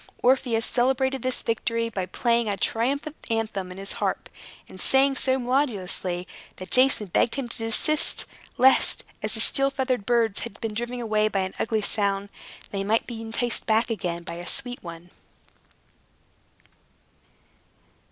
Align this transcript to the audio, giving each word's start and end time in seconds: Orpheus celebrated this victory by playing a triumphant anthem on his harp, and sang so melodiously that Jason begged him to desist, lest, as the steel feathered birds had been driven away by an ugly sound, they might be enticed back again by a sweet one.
Orpheus 0.23 0.65
celebrated 0.65 1.21
this 1.21 1.43
victory 1.43 1.87
by 1.87 2.07
playing 2.07 2.49
a 2.49 2.57
triumphant 2.57 3.15
anthem 3.29 3.69
on 3.69 3.77
his 3.77 3.91
harp, 4.01 4.29
and 4.67 4.81
sang 4.81 5.15
so 5.15 5.37
melodiously 5.37 6.27
that 6.55 6.71
Jason 6.71 7.05
begged 7.09 7.35
him 7.35 7.47
to 7.47 7.57
desist, 7.59 8.25
lest, 8.57 9.03
as 9.21 9.35
the 9.35 9.39
steel 9.39 9.69
feathered 9.69 10.07
birds 10.07 10.39
had 10.39 10.59
been 10.59 10.73
driven 10.73 10.99
away 10.99 11.27
by 11.27 11.41
an 11.41 11.53
ugly 11.59 11.83
sound, 11.83 12.29
they 12.71 12.83
might 12.83 13.05
be 13.05 13.21
enticed 13.21 13.67
back 13.67 13.91
again 13.91 14.23
by 14.23 14.33
a 14.41 14.47
sweet 14.47 14.81
one. 14.81 15.11